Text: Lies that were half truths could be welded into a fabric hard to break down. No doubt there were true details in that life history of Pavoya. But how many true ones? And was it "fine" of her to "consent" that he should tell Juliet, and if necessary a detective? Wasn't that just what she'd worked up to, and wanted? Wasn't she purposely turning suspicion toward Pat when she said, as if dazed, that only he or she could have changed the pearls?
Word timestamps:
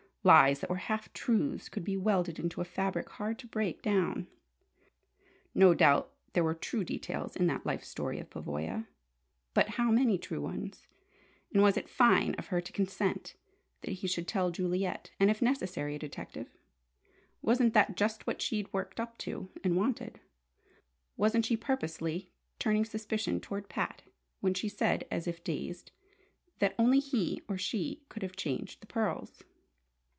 Lies 0.23 0.59
that 0.59 0.69
were 0.69 0.75
half 0.75 1.11
truths 1.13 1.67
could 1.67 1.83
be 1.83 1.97
welded 1.97 2.37
into 2.37 2.61
a 2.61 2.63
fabric 2.63 3.09
hard 3.09 3.39
to 3.39 3.47
break 3.47 3.81
down. 3.81 4.27
No 5.55 5.73
doubt 5.73 6.13
there 6.33 6.43
were 6.43 6.53
true 6.53 6.83
details 6.83 7.35
in 7.35 7.47
that 7.47 7.65
life 7.65 7.79
history 7.79 8.19
of 8.19 8.29
Pavoya. 8.29 8.85
But 9.55 9.67
how 9.69 9.89
many 9.89 10.19
true 10.19 10.39
ones? 10.39 10.85
And 11.51 11.63
was 11.63 11.75
it 11.75 11.89
"fine" 11.89 12.35
of 12.35 12.49
her 12.49 12.61
to 12.61 12.71
"consent" 12.71 13.33
that 13.81 13.93
he 13.93 14.07
should 14.07 14.27
tell 14.27 14.51
Juliet, 14.51 15.09
and 15.19 15.31
if 15.31 15.41
necessary 15.41 15.95
a 15.95 15.97
detective? 15.97 16.55
Wasn't 17.41 17.73
that 17.73 17.97
just 17.97 18.27
what 18.27 18.43
she'd 18.43 18.71
worked 18.71 18.99
up 18.99 19.17
to, 19.17 19.49
and 19.63 19.75
wanted? 19.75 20.19
Wasn't 21.17 21.45
she 21.45 21.57
purposely 21.57 22.31
turning 22.59 22.85
suspicion 22.85 23.39
toward 23.41 23.69
Pat 23.69 24.03
when 24.39 24.53
she 24.53 24.69
said, 24.69 25.03
as 25.09 25.25
if 25.27 25.43
dazed, 25.43 25.91
that 26.59 26.75
only 26.77 26.99
he 26.99 27.41
or 27.47 27.57
she 27.57 28.03
could 28.07 28.21
have 28.21 28.35
changed 28.35 28.81
the 28.81 28.85
pearls? 28.85 29.43